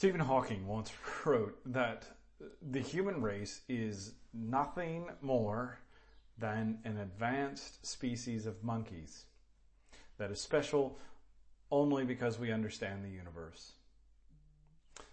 [0.00, 0.90] Stephen Hawking once
[1.26, 2.06] wrote that
[2.70, 5.78] the human race is nothing more
[6.38, 9.26] than an advanced species of monkeys
[10.16, 10.98] that is special
[11.70, 13.72] only because we understand the universe.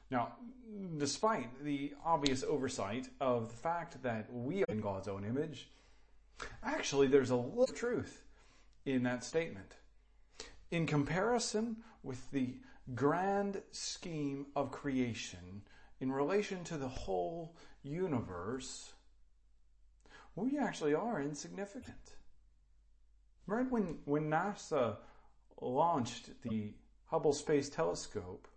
[0.10, 0.38] Now,
[0.98, 5.70] despite the obvious oversight of the fact that we are in God's own image,
[6.64, 8.24] actually there's a little truth
[8.86, 9.74] in that statement.
[10.72, 12.54] In comparison with the
[12.96, 15.62] grand scheme of creation
[16.00, 18.94] in relation to the whole universe,
[20.36, 22.16] we actually are insignificant.
[23.45, 24.98] Right when, when NASA
[25.59, 26.73] launched the
[27.05, 28.48] Hubble Space Telescope,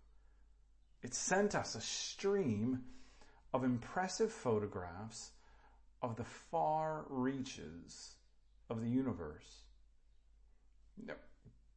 [1.01, 2.83] it sent us a stream
[3.53, 5.31] of impressive photographs
[6.01, 8.15] of the far reaches
[8.69, 9.63] of the universe.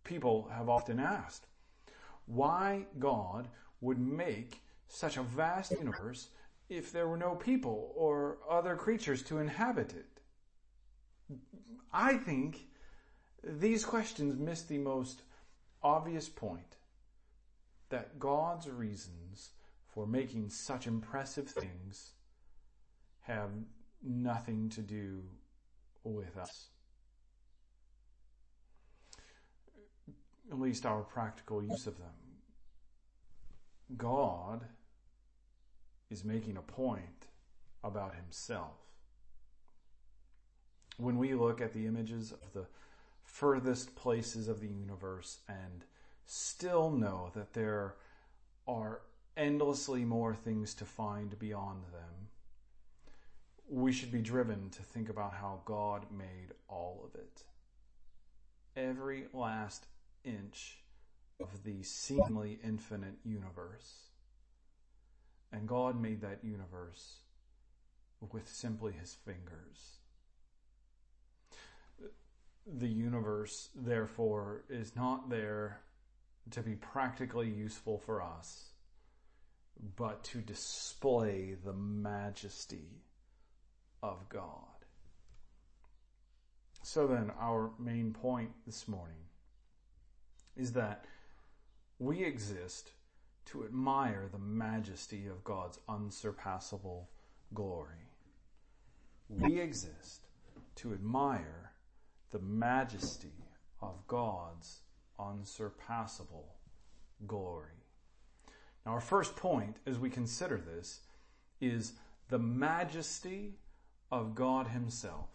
[0.05, 1.47] People have often asked
[2.27, 3.49] why God
[3.81, 6.29] would make such a vast universe
[6.69, 11.39] if there were no people or other creatures to inhabit it?
[11.93, 12.67] I think
[13.43, 15.23] these questions miss the most
[15.83, 16.77] obvious point
[17.91, 19.51] that God's reasons
[19.87, 22.13] for making such impressive things
[23.21, 23.51] have
[24.03, 25.23] nothing to do
[26.03, 26.69] with us.
[30.51, 32.09] At least our practical use of them.
[33.97, 34.65] God
[36.11, 37.27] is making a point
[37.83, 38.77] about himself.
[40.97, 42.67] When we look at the images of the
[43.25, 45.85] furthest places of the universe and
[46.27, 47.97] still know that there
[48.67, 49.01] are
[49.37, 52.29] endlessly more things to find beyond them,
[53.69, 57.43] we should be driven to think about how God made all of it.
[58.77, 59.87] Every last
[60.25, 60.79] inch
[61.41, 64.09] of the seemingly infinite universe.
[65.53, 67.19] And God made that universe
[68.33, 69.99] with simply his fingers.
[72.67, 75.81] The universe, therefore, is not there
[76.51, 78.71] to be practically useful for us,
[79.97, 83.03] but to display the majesty
[84.03, 84.59] of God.
[86.83, 89.24] So then, our main point this morning
[90.57, 91.05] is that
[91.99, 92.93] we exist
[93.47, 97.09] to admire the majesty of God's unsurpassable
[97.53, 98.09] glory.
[99.29, 100.27] We exist
[100.77, 101.73] to admire
[102.31, 103.33] the majesty
[103.81, 104.81] of God's
[105.19, 106.55] unsurpassable
[107.27, 107.69] glory.
[108.85, 111.01] Now, our first point as we consider this
[111.61, 111.95] is
[112.29, 113.55] the majesty
[114.11, 115.29] of God Himself.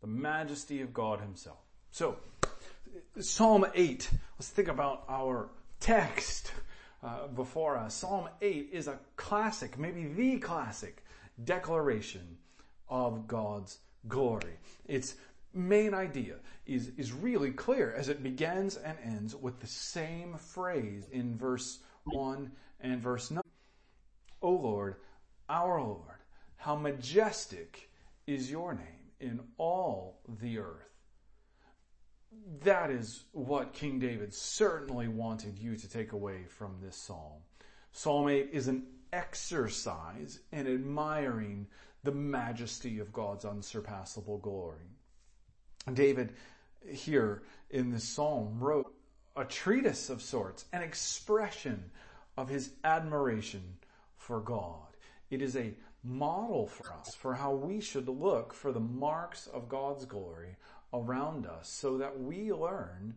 [0.00, 1.58] The majesty of God Himself.
[1.90, 2.16] So,
[3.18, 6.52] Psalm 8, let's think about our text
[7.02, 7.94] uh, before us.
[7.94, 11.04] Psalm 8 is a classic, maybe the classic
[11.44, 12.38] declaration
[12.88, 14.54] of God's glory.
[14.86, 15.16] Its
[15.52, 16.36] main idea
[16.66, 21.80] is, is really clear as it begins and ends with the same phrase in verse
[22.04, 23.42] 1 and verse 9.
[24.42, 24.96] O Lord,
[25.48, 26.20] our Lord,
[26.56, 27.90] how majestic
[28.26, 30.90] is your name in all the earth
[32.62, 37.42] that is what King David certainly wanted you to take away from this psalm.
[37.92, 41.66] Psalm 8 is an exercise in admiring
[42.04, 44.86] the majesty of God's unsurpassable glory.
[45.92, 46.34] David
[46.86, 48.94] here in this psalm wrote
[49.36, 51.90] a treatise of sorts, an expression
[52.36, 53.62] of his admiration
[54.16, 54.86] for God.
[55.30, 59.68] It is a model for us for how we should look for the marks of
[59.68, 60.56] God's glory
[60.92, 63.14] around us so that we learn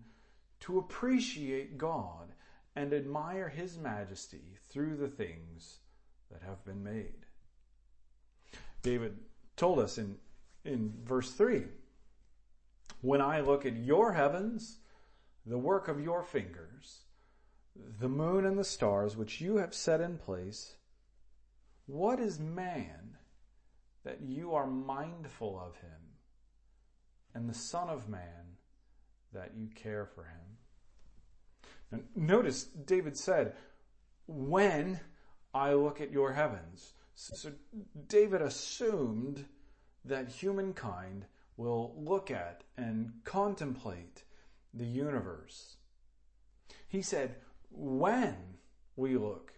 [0.62, 2.34] to appreciate God
[2.76, 5.80] and admire His majesty through the things
[6.32, 7.26] that have been made.
[8.82, 9.18] David
[9.56, 10.18] told us in,
[10.66, 11.64] in verse 3
[13.02, 14.78] When I look at your heavens,
[15.46, 17.02] the work of your fingers,
[18.00, 20.76] the moon and the stars which you have set in place,
[21.86, 23.18] what is man
[24.04, 26.03] that you are mindful of him?
[27.34, 28.58] And the Son of Man
[29.34, 32.04] that you care for him.
[32.16, 33.54] Notice David said,
[34.28, 35.00] when
[35.54, 36.94] I look at your heavens.
[37.16, 37.52] So
[38.08, 39.46] David assumed
[40.06, 41.26] that humankind
[41.58, 44.24] will look at and contemplate
[44.74, 45.78] the universe.
[46.88, 47.36] He said,
[47.70, 48.36] when
[48.96, 49.54] we look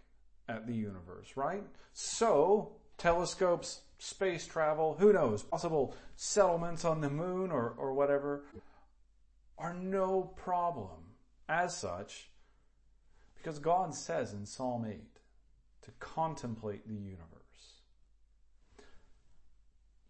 [0.47, 1.63] at the universe, right?
[1.93, 8.43] So, telescopes, space travel, who knows, possible settlements on the moon or, or whatever,
[9.57, 11.15] are no problem
[11.49, 12.29] as such,
[13.35, 14.99] because God says in Psalm 8
[15.83, 17.23] to contemplate the universe.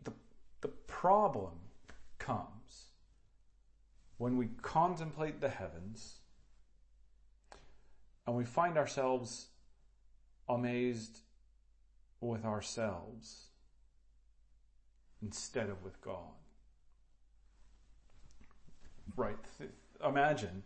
[0.03, 0.13] The,
[0.61, 1.53] the problem
[2.19, 2.87] comes
[4.17, 6.15] when we contemplate the heavens
[8.27, 9.47] and we find ourselves
[10.49, 11.19] amazed
[12.21, 13.44] with ourselves
[15.25, 16.33] instead of with God.
[19.15, 19.37] Right.
[20.05, 20.63] Imagine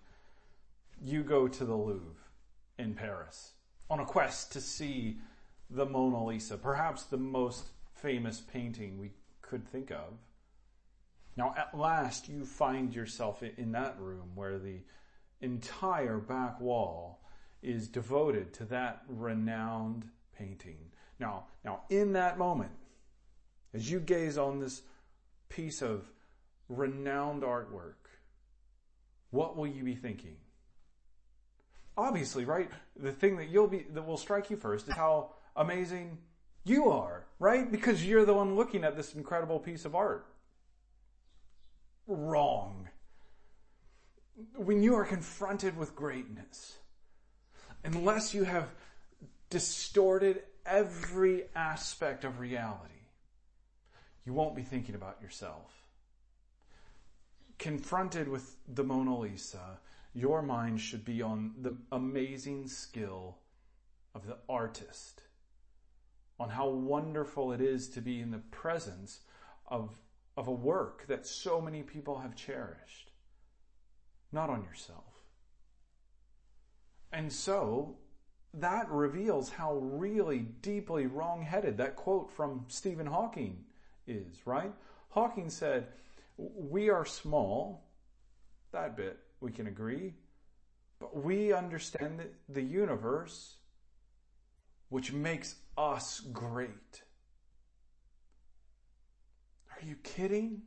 [1.02, 2.24] you go to the Louvre
[2.78, 3.54] in Paris
[3.90, 5.18] on a quest to see
[5.70, 9.12] the Mona Lisa, perhaps the most famous painting we
[9.42, 10.14] could think of.
[11.38, 14.80] Now, at last, you find yourself in that room where the
[15.42, 17.22] entire back wall
[17.62, 20.78] is devoted to that renowned painting.
[21.18, 22.72] Now, now, in that moment,
[23.74, 24.82] as you gaze on this
[25.50, 26.06] piece of
[26.68, 27.96] renowned artwork,
[29.32, 30.38] what will you be thinking?
[31.98, 32.70] Obviously, right?
[32.96, 36.18] The thing that you'll be, that will strike you first is how amazing
[36.64, 37.70] you are, right?
[37.70, 40.26] Because you're the one looking at this incredible piece of art.
[42.08, 42.88] Wrong.
[44.56, 46.78] When you are confronted with greatness,
[47.84, 48.70] unless you have
[49.50, 52.99] distorted every aspect of reality,
[54.30, 55.88] you won't be thinking about yourself.
[57.58, 59.80] Confronted with the Mona Lisa,
[60.14, 63.40] your mind should be on the amazing skill
[64.14, 65.24] of the artist,
[66.40, 69.22] on how wonderful it is to be in the presence
[69.66, 69.98] of,
[70.38, 73.10] of a work that so many people have cherished,
[74.32, 75.24] not on yourself.
[77.12, 77.98] And so,
[78.54, 83.66] that reveals how really deeply wrong-headed that quote from Stephen Hawking
[84.10, 84.74] is, right?
[85.10, 85.88] Hawking said,
[86.38, 87.84] we are small,
[88.72, 90.14] that bit we can agree,
[91.00, 93.56] but we understand the universe,
[94.90, 97.04] which makes us great.
[99.72, 100.62] Are you kidding?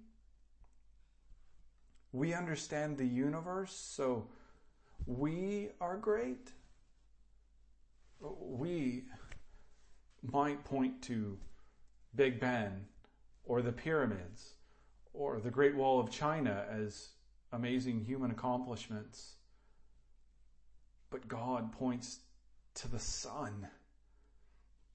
[2.12, 4.28] We understand the universe, so
[5.06, 6.52] we are great.
[8.20, 9.04] We
[10.22, 11.38] might point to
[12.14, 12.86] Big Ben
[13.44, 14.54] or the pyramids
[15.12, 17.08] or the Great Wall of China as
[17.52, 19.34] amazing human accomplishments.
[21.10, 22.20] But God points
[22.74, 23.68] to the sun,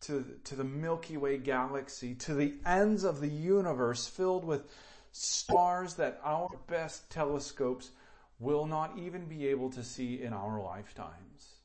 [0.01, 4.67] to, to the Milky Way galaxy, to the ends of the universe filled with
[5.11, 7.91] stars that our best telescopes
[8.39, 11.55] will not even be able to see in our lifetimes.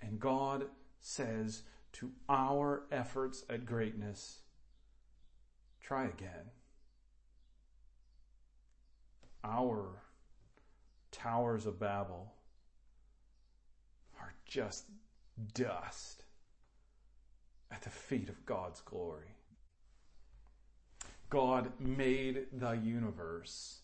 [0.00, 0.66] And God
[1.00, 1.62] says
[1.94, 4.38] to our efforts at greatness,
[5.82, 6.50] try again.
[9.44, 10.02] Our
[11.10, 12.32] towers of Babel
[14.20, 14.84] are just
[15.54, 16.24] dust
[17.70, 19.34] at the feet of God's glory.
[21.30, 23.80] God made the universe,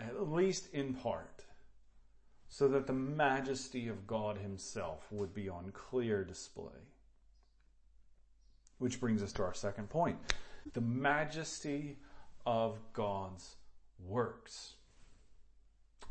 [0.00, 1.44] at least in part,
[2.48, 6.72] so that the majesty of God Himself would be on clear display.
[8.78, 10.18] Which brings us to our second point
[10.72, 11.98] the majesty
[12.44, 13.56] of God's
[13.98, 14.74] works.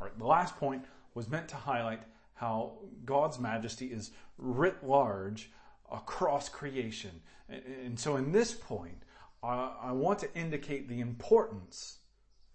[0.00, 2.02] All right, the last point was meant to highlight
[2.34, 5.50] how God's majesty is writ large
[5.90, 7.22] across creation.
[7.48, 9.02] And so in this point,
[9.42, 11.98] I want to indicate the importance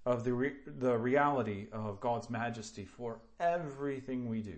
[0.05, 4.57] of the, re- the reality of God's majesty for everything we do.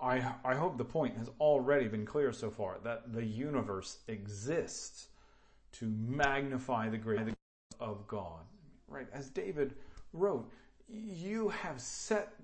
[0.00, 5.08] I, I hope the point has already been clear so far that the universe exists
[5.78, 7.34] to magnify the greatness
[7.80, 8.40] of God.
[8.88, 9.06] Right?
[9.12, 9.74] As David
[10.12, 10.50] wrote,
[10.88, 12.34] you have set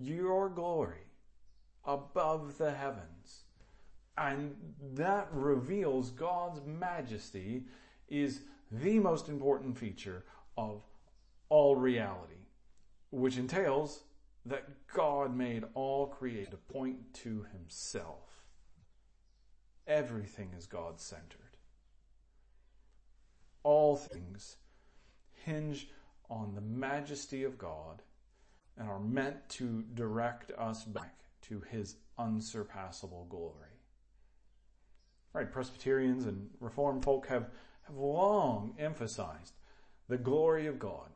[0.00, 1.06] your glory
[1.84, 3.44] above the heavens.
[4.16, 4.56] And
[4.94, 7.64] that reveals God's majesty
[8.08, 10.24] is the most important feature
[10.56, 10.82] of
[11.48, 12.34] all reality,
[13.10, 14.02] which entails
[14.44, 18.44] that God made all created to point to himself.
[19.86, 21.47] Everything is God centered
[23.68, 24.56] all things
[25.44, 25.88] hinge
[26.30, 28.00] on the majesty of God
[28.78, 33.76] and are meant to direct us back to his unsurpassable glory.
[35.34, 37.50] Right, Presbyterians and Reformed folk have,
[37.82, 39.52] have long emphasized
[40.08, 41.10] the glory of God.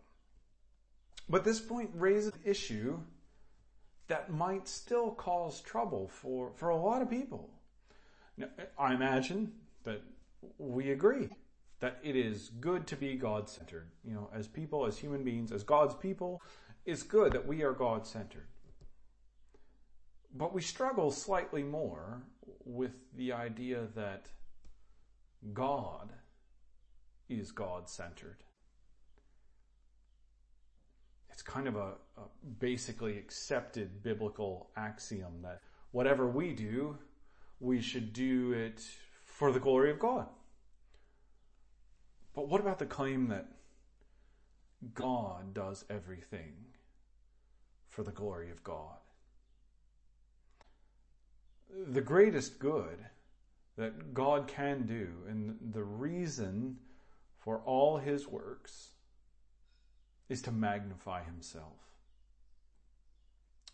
[1.30, 2.98] But this point raises an issue
[4.08, 7.48] that might still cause trouble for, for a lot of people.
[8.36, 9.52] Now, I imagine
[9.84, 10.02] that
[10.58, 11.30] we agree
[11.82, 13.88] that it is good to be God centered.
[14.04, 16.40] You know, as people, as human beings, as God's people,
[16.86, 18.46] it's good that we are God centered.
[20.32, 22.22] But we struggle slightly more
[22.64, 24.28] with the idea that
[25.52, 26.12] God
[27.28, 28.44] is God centered.
[31.32, 32.28] It's kind of a, a,
[32.60, 36.96] basically accepted biblical axiom that whatever we do,
[37.58, 38.84] we should do it
[39.24, 40.28] for the glory of God.
[42.34, 43.46] But what about the claim that
[44.94, 46.54] God does everything
[47.88, 48.96] for the glory of God?
[51.88, 52.98] The greatest good
[53.76, 56.78] that God can do and the reason
[57.38, 58.90] for all his works
[60.28, 61.78] is to magnify himself.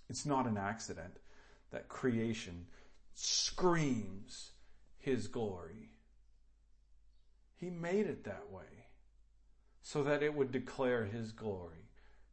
[0.09, 1.19] It's not an accident
[1.71, 2.67] that creation
[3.15, 4.53] screams
[4.99, 5.91] his glory.
[7.61, 8.87] He made it that way
[9.83, 11.89] so that it would declare his glory.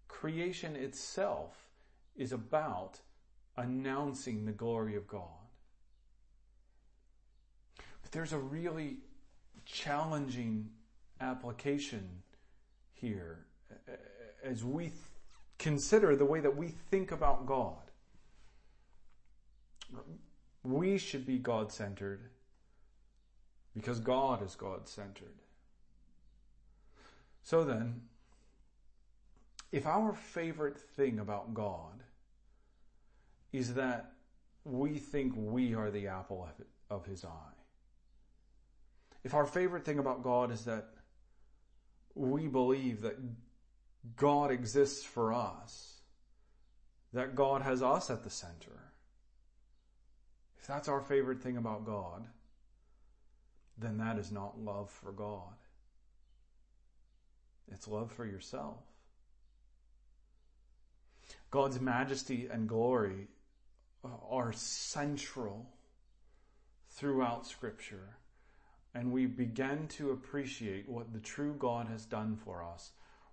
[0.08, 1.70] Creation itself
[2.16, 3.00] is about
[3.58, 5.30] announcing the glory of God.
[8.02, 8.98] But there's a really
[9.66, 10.70] challenging
[11.22, 12.08] application
[12.94, 13.46] here
[14.44, 14.92] as we
[15.58, 17.78] consider the way that we think about God.
[20.64, 22.30] We should be God centered
[23.76, 25.36] because God is God centered.
[27.44, 28.02] So then,
[29.72, 32.04] if our favorite thing about God
[33.52, 34.14] is that
[34.64, 36.48] we think we are the apple
[36.90, 37.56] of his eye,
[39.24, 40.88] if our favorite thing about God is that
[42.16, 43.18] we believe that
[44.16, 46.00] God exists for us,
[47.14, 48.92] that God has us at the center,
[50.60, 52.28] if that's our favorite thing about God,
[53.78, 55.54] then that is not love for God.
[57.72, 58.78] It's love for yourself.
[61.52, 63.28] God's majesty and glory
[64.30, 65.68] are central
[66.92, 68.18] throughout Scripture,
[68.94, 72.92] and we begin to appreciate what the true God has done for us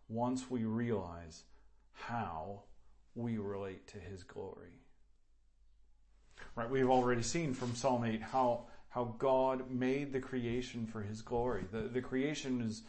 [0.08, 1.44] once we realize
[1.92, 2.62] how
[3.14, 4.80] we relate to His glory.
[6.56, 6.68] Right?
[6.68, 11.64] We've already seen from Psalm 8 how how God made the creation for his glory.
[11.72, 12.82] The, the creation is,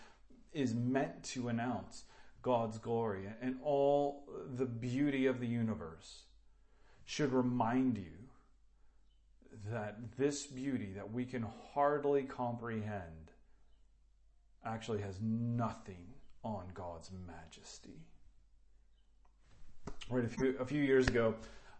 [0.51, 2.03] is meant to announce
[2.41, 4.25] God's glory and all
[4.57, 6.23] the beauty of the universe
[7.05, 8.11] should remind you
[9.71, 13.31] that this beauty that we can hardly comprehend
[14.65, 16.05] actually has nothing
[16.43, 18.05] on God's majesty.
[20.09, 21.35] Right, a few, a few years ago,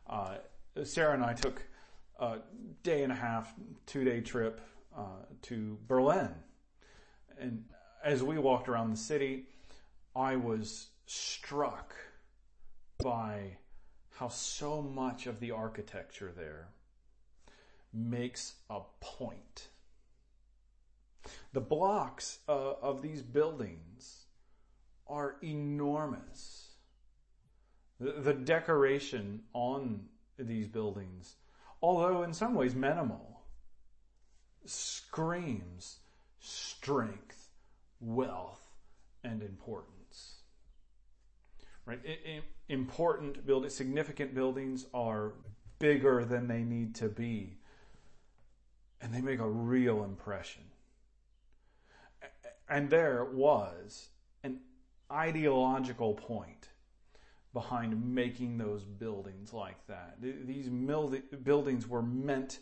[0.09, 0.35] uh,
[0.83, 1.61] Sarah and I took
[2.19, 2.39] a
[2.83, 3.53] day and a half,
[3.85, 4.61] two day trip
[4.95, 6.29] uh, to Berlin.
[7.39, 7.65] And
[8.03, 9.45] as we walked around the city,
[10.15, 11.95] I was struck
[13.01, 13.57] by
[14.11, 16.69] how so much of the architecture there
[17.93, 19.69] makes a point.
[21.53, 24.25] The blocks uh, of these buildings
[25.07, 26.71] are enormous.
[27.99, 30.05] The, the decoration on
[30.37, 31.35] these buildings
[31.83, 33.41] although in some ways minimal,
[34.65, 35.97] screams
[36.39, 37.49] strength,
[37.99, 38.65] wealth,
[39.23, 39.89] and importance.
[41.85, 41.99] Right?
[42.69, 45.33] important buildings, significant buildings are
[45.79, 47.57] bigger than they need to be.
[49.01, 50.63] And they make a real impression.
[52.69, 54.07] And there was
[54.43, 54.61] an
[55.11, 56.69] ideological point
[57.53, 60.17] behind making those buildings like that.
[60.19, 62.59] These buildings were meant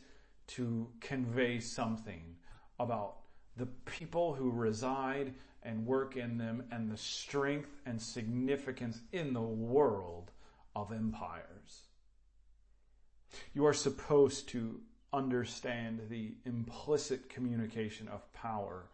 [0.47, 2.35] to convey something
[2.79, 3.15] about
[3.55, 5.33] the people who reside
[5.63, 10.31] and work in them and the strength and significance in the world
[10.75, 11.87] of empires.
[13.53, 14.81] You are supposed to
[15.13, 18.89] understand the implicit communication of power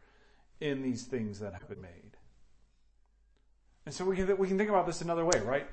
[0.60, 2.07] in these things that have been made.
[3.88, 5.65] And so we can, we can think about this another way, right?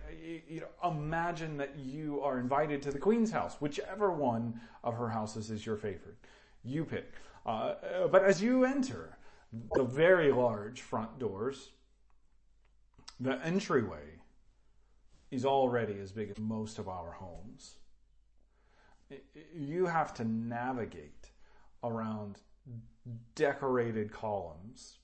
[0.49, 5.09] You, know, imagine that you are invited to the Queen's house, whichever one of her
[5.09, 6.14] houses is your favorite.
[6.62, 7.11] You pick.
[7.44, 7.75] Uh,
[8.12, 9.18] but as you enter
[9.75, 11.71] the very large front doors,
[13.18, 14.21] the entryway
[15.33, 17.78] is already as big as most of our homes.
[19.52, 21.30] You have to navigate
[21.83, 22.38] around
[23.35, 24.99] decorated columns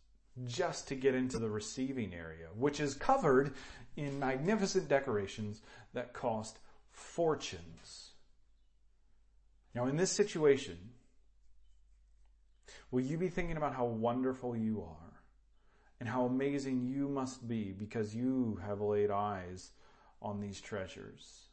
[0.46, 3.54] just to get into the receiving area, which is covered
[3.96, 5.60] in magnificent decorations
[5.92, 6.58] that cost
[6.90, 8.10] fortunes.
[9.74, 10.76] Now, in this situation,
[12.90, 15.22] will you be thinking about how wonderful you are
[16.00, 19.70] and how amazing you must be because you have laid eyes
[20.22, 21.46] on these treasures?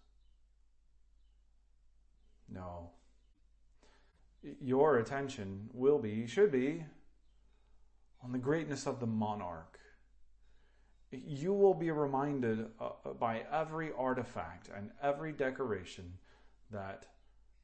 [2.49, 2.91] No.
[4.61, 6.85] Your attention will be, should be,
[8.23, 9.79] on the greatness of the monarch.
[11.11, 16.13] You will be reminded uh, by every artifact and every decoration
[16.71, 17.05] that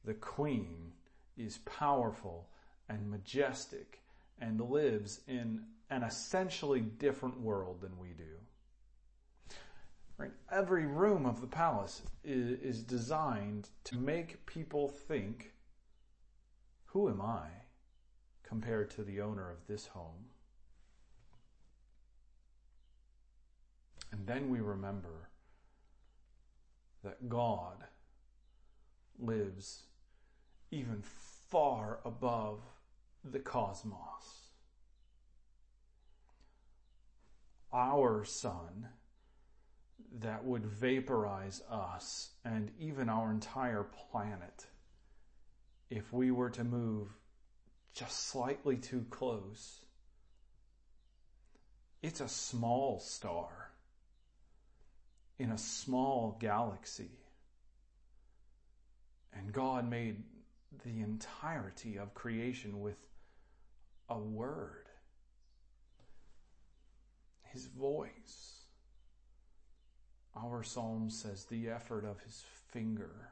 [0.05, 0.93] the queen
[1.37, 2.47] is powerful
[2.87, 4.01] and majestic
[4.39, 8.37] and lives in an essentially different world than we do.
[10.17, 10.31] Right?
[10.51, 15.53] Every room of the palace is, is designed to make people think,
[16.85, 17.47] who am I
[18.43, 20.27] compared to the owner of this home?
[24.13, 25.29] And then we remember
[27.03, 27.77] that God
[29.17, 29.85] lives
[30.69, 31.01] even
[31.49, 32.61] far above
[33.23, 34.51] the cosmos.
[37.73, 38.89] Our sun
[40.19, 44.67] that would vaporize us and even our entire planet
[45.89, 47.07] if we were to move
[47.95, 49.79] just slightly too close.
[52.03, 53.72] It's a small star
[55.39, 57.11] in a small galaxy.
[59.33, 60.23] And God made
[60.83, 62.97] the entirety of creation with
[64.09, 64.89] a word,
[67.43, 68.65] His voice.
[70.35, 73.29] Our psalm says the effort of His finger.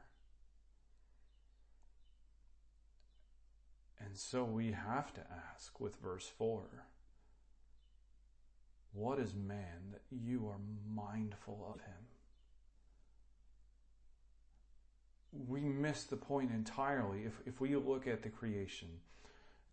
[4.04, 5.20] And so we have to
[5.54, 6.62] ask with verse 4
[8.92, 10.60] What is man that you are
[10.94, 12.02] mindful of him?
[15.48, 18.88] we miss the point entirely if, if we look at the creation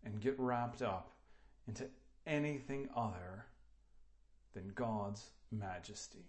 [0.04, 1.12] and get wrapped up
[1.68, 1.84] into
[2.26, 3.46] anything other
[4.54, 6.24] than God's majesty.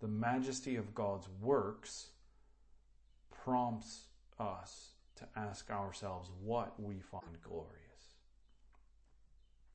[0.00, 2.08] The majesty of God's works
[3.30, 4.06] prompts
[4.38, 7.83] us to ask ourselves what we find glorious.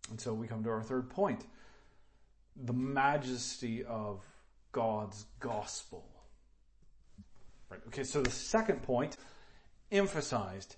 [0.09, 1.45] And so we come to our third point
[2.65, 4.25] the majesty of
[4.71, 6.03] God's gospel.
[7.69, 7.79] Right.
[7.87, 9.17] Okay, so the second point
[9.91, 10.75] emphasized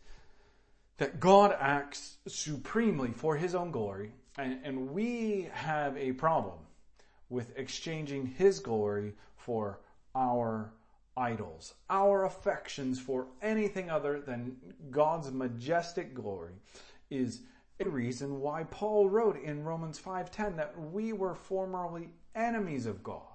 [0.97, 6.59] that God acts supremely for his own glory, and, and we have a problem
[7.29, 9.79] with exchanging his glory for
[10.13, 10.73] our
[11.17, 14.55] idols, our affections for anything other than
[14.89, 16.53] God's majestic glory
[17.09, 17.41] is
[17.81, 23.27] a reason why Paul wrote in Romans 5:10 that we were formerly enemies of God.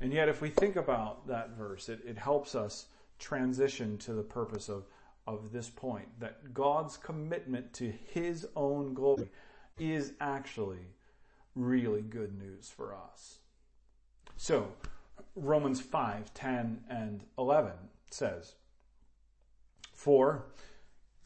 [0.00, 2.86] And yet, if we think about that verse, it, it helps us
[3.18, 4.86] transition to the purpose of,
[5.26, 9.28] of this point that God's commitment to His own glory
[9.78, 10.86] is actually
[11.54, 13.38] really good news for us.
[14.36, 14.72] So,
[15.36, 17.72] Romans 5, 10, and 11
[18.10, 18.54] says,
[19.94, 20.46] For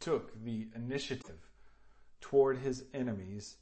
[0.00, 1.50] took the initiative
[2.20, 3.56] toward his enemies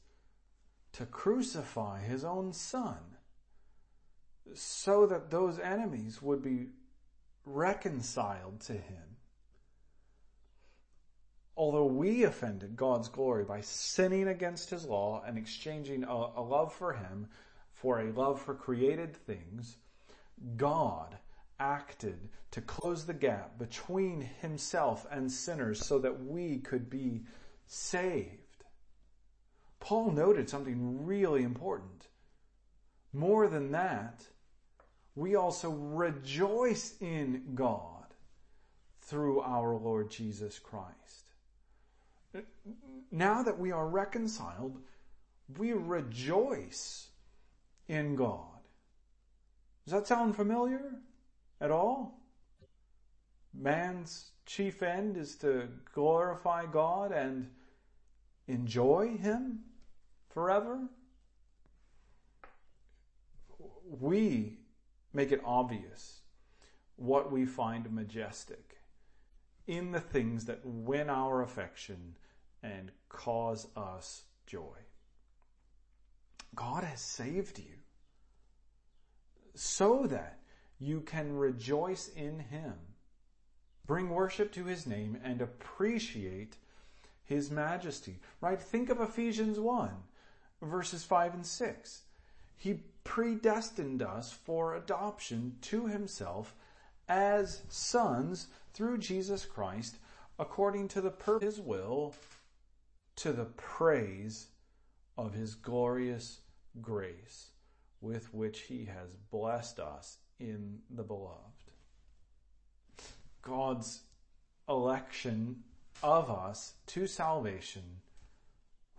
[0.93, 2.97] to crucify his own son
[4.53, 6.67] so that those enemies would be
[7.45, 9.17] reconciled to him.
[11.55, 16.73] Although we offended God's glory by sinning against his law and exchanging a, a love
[16.73, 17.27] for him
[17.73, 19.77] for a love for created things,
[20.55, 21.17] God
[21.59, 27.23] acted to close the gap between himself and sinners so that we could be
[27.67, 28.63] saved.
[29.79, 32.07] Paul noted something really important.
[33.13, 34.23] More than that,
[35.15, 38.13] we also rejoice in God
[39.01, 41.33] through our Lord Jesus Christ.
[43.11, 44.79] Now that we are reconciled,
[45.57, 47.07] we rejoice
[47.87, 48.59] in God.
[49.85, 51.01] Does that sound familiar
[51.61, 52.19] at all?
[53.53, 57.49] Man's chief end is to glorify God and
[58.47, 59.59] enjoy Him
[60.29, 60.79] forever.
[63.99, 64.59] We
[65.13, 66.21] make it obvious
[66.95, 68.77] what we find majestic
[69.67, 72.17] in the things that win our affection
[72.61, 74.77] and cause us joy.
[76.55, 77.75] God has saved you
[79.55, 80.38] so that
[80.79, 82.73] you can rejoice in Him.
[83.85, 86.57] bring worship to his name and appreciate
[87.23, 88.19] his majesty.
[88.39, 88.61] Right?
[88.61, 89.89] Think of Ephesians 1
[90.61, 92.01] verses 5 and 6.
[92.55, 96.53] He predestined us for adoption to himself
[97.07, 99.97] as sons through Jesus Christ
[100.37, 102.13] according to the purpose his will
[103.15, 104.47] to the praise
[105.17, 106.39] of his glorious
[106.81, 107.47] grace
[108.01, 111.37] with which he has blessed us in the beloved.
[113.41, 114.01] God's
[114.67, 115.63] election
[116.03, 117.83] of us to salvation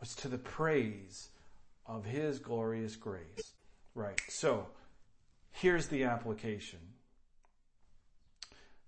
[0.01, 1.29] was to the praise
[1.87, 3.53] of his glorious grace.
[3.95, 4.21] Right.
[4.29, 4.67] So,
[5.53, 6.79] here's the application.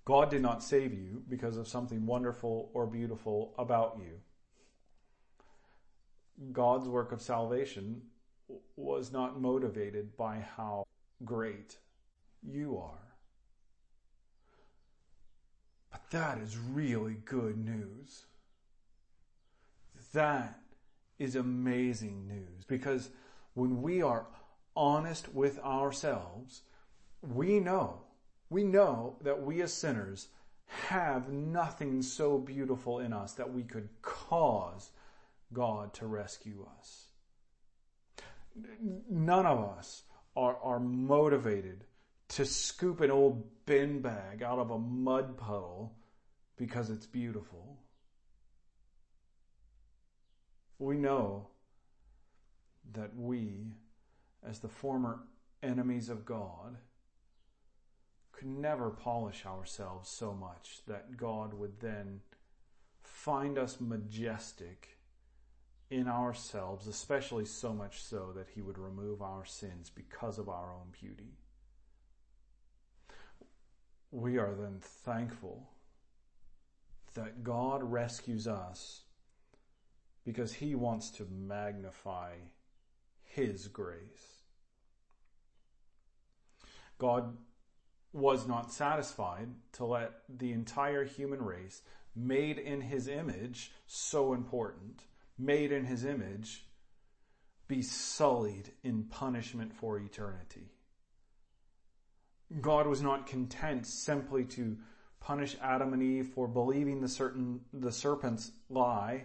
[0.04, 4.20] God did not save you because of something wonderful or beautiful about you.
[6.52, 8.02] God's work of salvation
[8.76, 10.86] was not motivated by how
[11.24, 11.76] great
[12.42, 12.98] you are.
[15.90, 18.24] But that is really good news.
[20.12, 20.58] That
[21.18, 23.10] is amazing news because
[23.54, 24.26] when we are
[24.74, 26.62] honest with ourselves,
[27.20, 28.00] we know,
[28.50, 30.28] we know that we as sinners
[30.88, 34.90] have nothing so beautiful in us that we could cause
[35.52, 37.06] God to rescue us.
[39.10, 40.02] None of us
[40.34, 41.84] are, are motivated
[42.32, 45.92] to scoop an old bin bag out of a mud puddle
[46.56, 47.76] because it's beautiful.
[50.78, 51.48] We know
[52.94, 53.74] that we,
[54.42, 55.20] as the former
[55.62, 56.78] enemies of God,
[58.32, 62.20] could never polish ourselves so much that God would then
[63.02, 64.96] find us majestic
[65.90, 70.72] in ourselves, especially so much so that He would remove our sins because of our
[70.72, 71.36] own beauty.
[74.12, 75.68] We are then thankful
[77.14, 79.02] that God rescues us
[80.24, 82.34] because He wants to magnify
[83.24, 84.42] His grace.
[86.98, 87.36] God
[88.12, 91.82] was not satisfied to let the entire human race,
[92.14, 95.02] made in His image, so important,
[95.38, 96.64] made in his image
[97.68, 100.70] be sullied in punishment for eternity.
[102.60, 104.76] God was not content simply to
[105.20, 109.24] punish Adam and Eve for believing the certain, the serpent's lie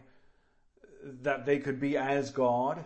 [1.04, 2.84] that they could be as God.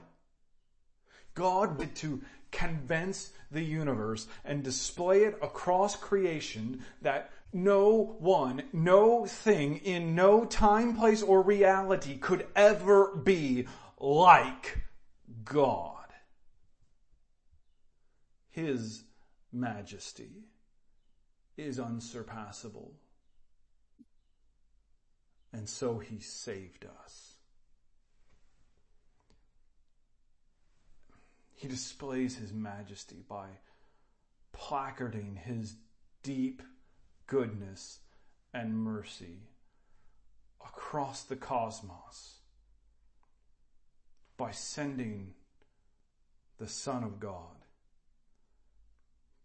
[1.33, 9.25] God wanted to convince the universe and display it across creation that no one, no
[9.25, 13.67] thing in no time, place, or reality could ever be
[13.99, 14.81] like
[15.43, 15.97] God.
[18.49, 19.03] His
[19.51, 20.45] majesty
[21.57, 22.93] is unsurpassable.
[25.53, 27.33] And so he saved us.
[31.53, 33.47] He displays his majesty by
[34.51, 35.75] placarding his
[36.23, 36.61] deep
[37.27, 37.99] goodness
[38.53, 39.49] and mercy
[40.65, 42.39] across the cosmos
[44.37, 45.33] by sending
[46.57, 47.60] the Son of God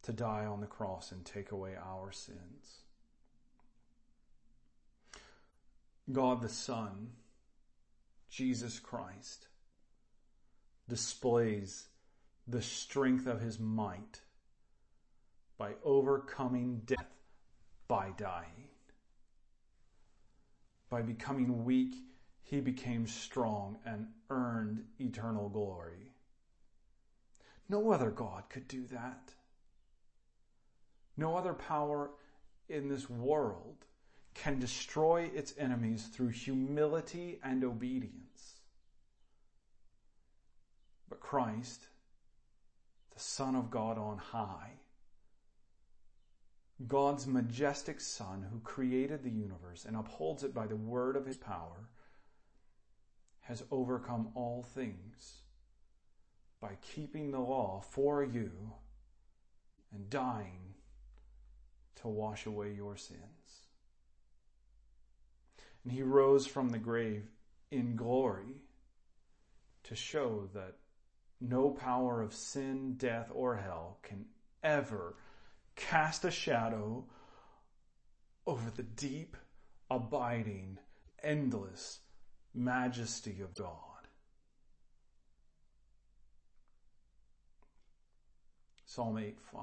[0.07, 2.85] to die on the cross and take away our sins.
[6.13, 7.11] God the Son,
[8.31, 9.49] Jesus Christ,
[10.89, 11.89] displays
[12.47, 14.21] the strength of his might
[15.59, 17.11] by overcoming death
[17.89, 18.69] by dying.
[20.89, 21.97] By becoming weak,
[22.45, 26.13] he became strong and earned eternal glory.
[27.69, 29.33] No other God could do that.
[31.17, 32.11] No other power
[32.69, 33.77] in this world
[34.35, 38.61] can destroy its enemies through humility and obedience.
[41.09, 41.87] But Christ,
[43.15, 44.73] the Son of God on high,
[46.87, 51.39] God's majestic Son, who created the universe and upholds it by the word of his
[51.39, 51.89] power,
[53.41, 55.39] has overcome all things
[56.61, 58.51] by keeping the law for you
[59.93, 60.66] and dying
[62.03, 63.21] to wash away your sins.
[65.85, 67.29] And he rose from the grave
[67.71, 68.63] in glory
[69.85, 70.77] to show that
[71.41, 74.27] no power of sin, death, or hell can
[74.63, 75.15] ever
[75.77, 77.05] cast a shadow
[78.47, 79.37] over the deep,
[79.91, 80.79] abiding,
[81.23, 82.01] endless
[82.55, 83.81] majesty of God.
[88.87, 89.63] Psalm 8 5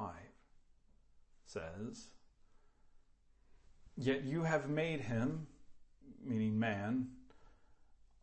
[1.46, 2.08] says,
[3.97, 5.47] Yet you have made him,
[6.23, 7.08] meaning man,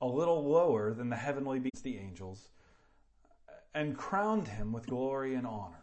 [0.00, 2.48] a little lower than the heavenly beings, the angels,
[3.74, 5.76] and crowned him with glory and honor.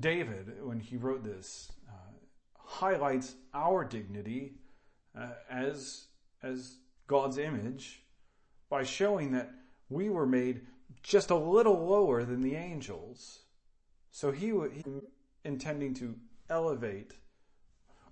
[0.00, 1.92] David, when he wrote this, uh,
[2.56, 4.54] highlights our dignity
[5.16, 6.06] uh, as,
[6.42, 8.02] as God's image
[8.68, 9.50] by showing that
[9.88, 10.62] we were made
[11.02, 13.40] just a little lower than the angels.
[14.10, 14.84] So he, he
[15.44, 16.16] intending to
[16.50, 17.14] elevate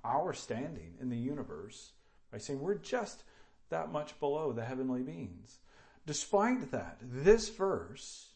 [0.06, 1.92] our standing in the universe
[2.32, 3.22] by saying we're just
[3.70, 5.58] that much below the heavenly beings.
[6.06, 8.28] Despite that, this verse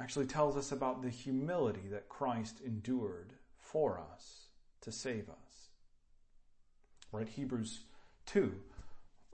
[0.00, 4.46] actually tells us about the humility that Christ endured for us
[4.80, 5.70] to save us.
[7.12, 7.28] Right?
[7.28, 7.80] Hebrews
[8.26, 8.54] 2,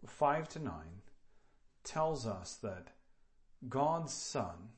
[0.07, 0.75] 5 to 9
[1.85, 2.89] tells us that
[3.69, 4.71] God's Son,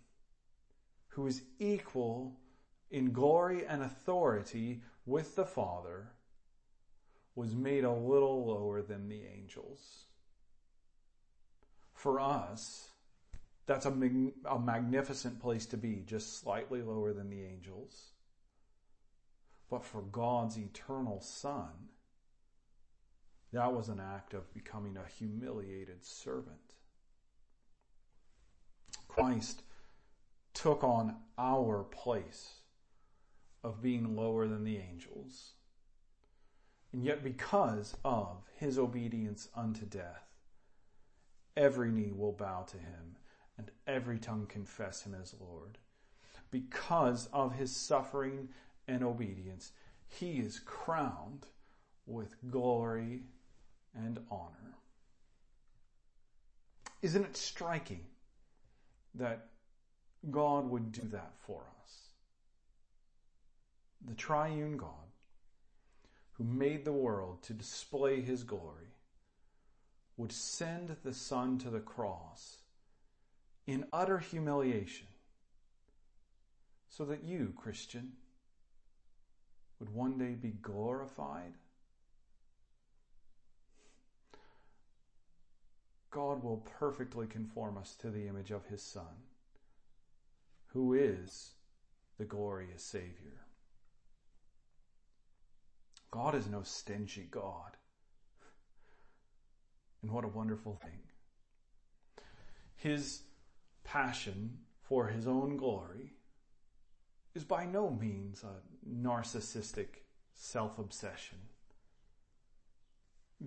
[1.08, 2.40] who is equal
[2.90, 6.10] in glory and authority with the Father,
[7.36, 10.06] was made a little lower than the angels.
[11.92, 12.88] For us,
[13.66, 18.08] that's a, mag- a magnificent place to be, just slightly lower than the angels.
[19.70, 21.90] But for God's eternal Son,
[23.52, 26.74] that was an act of becoming a humiliated servant.
[29.08, 29.62] Christ
[30.54, 32.60] took on our place
[33.62, 35.55] of being lower than the angels.
[36.96, 40.30] And yet, because of his obedience unto death,
[41.54, 43.18] every knee will bow to him
[43.58, 45.76] and every tongue confess him as Lord.
[46.50, 48.48] Because of his suffering
[48.88, 49.72] and obedience,
[50.08, 51.44] he is crowned
[52.06, 53.24] with glory
[53.94, 54.78] and honor.
[57.02, 58.06] Isn't it striking
[59.16, 59.48] that
[60.30, 62.08] God would do that for us?
[64.08, 65.06] The triune God,
[66.36, 68.94] who made the world to display his glory,
[70.16, 72.58] would send the Son to the cross
[73.66, 75.06] in utter humiliation
[76.88, 78.12] so that you, Christian,
[79.78, 81.54] would one day be glorified?
[86.10, 89.24] God will perfectly conform us to the image of His Son,
[90.68, 91.50] who is
[92.16, 93.45] the glorious Savior.
[96.10, 97.76] God is no stingy God.
[100.02, 101.00] And what a wonderful thing.
[102.76, 103.22] His
[103.84, 106.12] passion for his own glory
[107.34, 111.38] is by no means a narcissistic self obsession.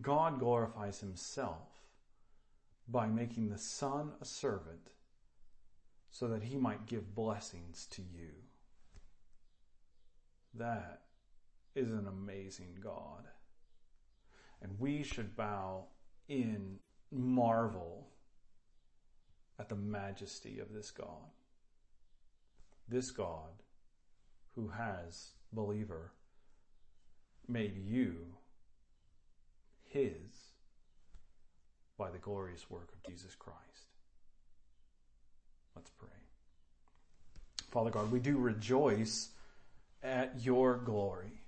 [0.01, 1.67] God glorifies himself
[2.87, 4.91] by making the Son a servant
[6.11, 8.29] so that he might give blessings to you.
[10.53, 11.01] That
[11.75, 13.27] is an amazing God.
[14.61, 15.85] And we should bow
[16.27, 16.79] in
[17.11, 18.07] marvel
[19.57, 21.31] at the majesty of this God.
[22.87, 23.63] This God
[24.55, 26.11] who has, believer,
[27.47, 28.15] made you
[29.85, 30.11] his
[31.97, 33.59] by the glorious work of Jesus Christ.
[35.75, 36.09] Let's pray.
[37.71, 39.29] Father God, we do rejoice
[40.01, 41.38] at your glory.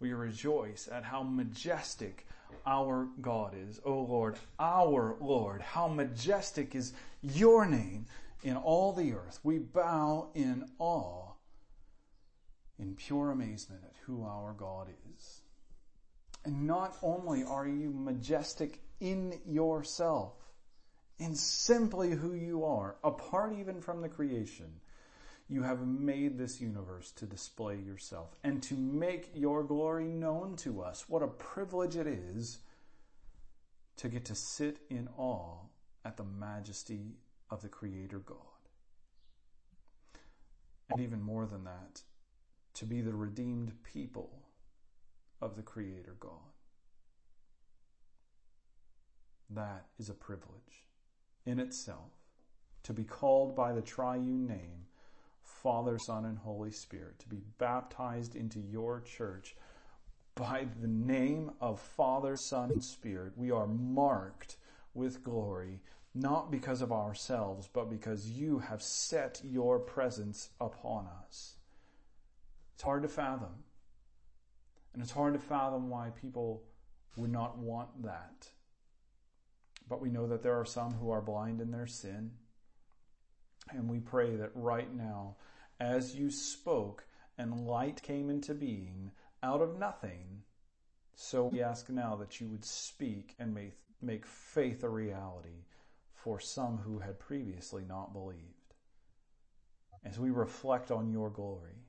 [0.00, 2.26] We rejoice at how majestic
[2.66, 3.80] our God is.
[3.84, 8.06] O oh Lord, our Lord, how majestic is your name
[8.42, 9.40] in all the earth.
[9.42, 11.32] We bow in awe,
[12.78, 15.40] in pure amazement at who our God is.
[16.44, 20.34] And not only are you majestic in yourself,
[21.18, 24.80] in simply who you are, apart even from the creation,
[25.48, 30.82] you have made this universe to display yourself and to make your glory known to
[30.82, 31.06] us.
[31.08, 32.58] What a privilege it is
[33.96, 35.56] to get to sit in awe
[36.04, 37.16] at the majesty
[37.50, 38.36] of the Creator God.
[40.90, 42.02] And even more than that,
[42.74, 44.42] to be the redeemed people
[45.40, 46.32] of the Creator God.
[49.50, 50.84] That is a privilege
[51.46, 52.12] in itself
[52.82, 54.87] to be called by the triune name
[55.62, 59.56] Father, Son, and Holy Spirit, to be baptized into your church
[60.34, 63.32] by the name of Father, Son, and Spirit.
[63.36, 64.56] We are marked
[64.94, 65.80] with glory,
[66.14, 71.56] not because of ourselves, but because you have set your presence upon us.
[72.74, 73.64] It's hard to fathom.
[74.92, 76.62] And it's hard to fathom why people
[77.16, 78.48] would not want that.
[79.88, 82.32] But we know that there are some who are blind in their sin.
[83.70, 85.36] And we pray that right now
[85.80, 87.04] as you spoke
[87.36, 89.10] and light came into being,
[89.42, 90.42] out of nothing.
[91.14, 95.64] So we ask now that you would speak and make, make faith a reality
[96.14, 98.42] for some who had previously not believed.
[100.04, 101.84] As we reflect on your glory,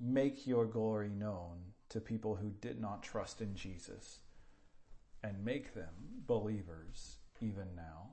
[0.00, 1.58] make your glory known
[1.90, 4.20] to people who did not trust in Jesus
[5.22, 5.94] and make them
[6.26, 8.10] believers even now.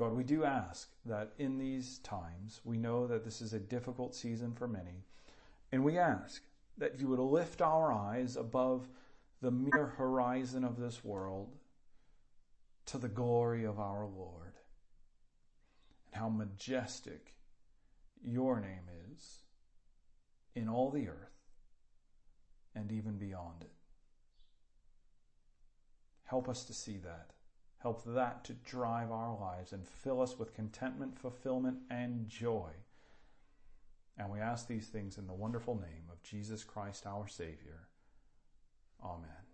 [0.00, 4.14] God, we do ask that in these times, we know that this is a difficult
[4.14, 5.04] season for many,
[5.72, 6.42] and we ask
[6.78, 8.88] that you would lift our eyes above
[9.42, 11.54] the mere horizon of this world
[12.86, 14.54] to the glory of our Lord
[16.06, 17.34] and how majestic
[18.24, 19.40] your name is
[20.54, 21.44] in all the earth
[22.74, 23.72] and even beyond it.
[26.24, 27.32] Help us to see that.
[27.82, 32.70] Help that to drive our lives and fill us with contentment, fulfillment, and joy.
[34.18, 37.88] And we ask these things in the wonderful name of Jesus Christ our Savior.
[39.02, 39.49] Amen.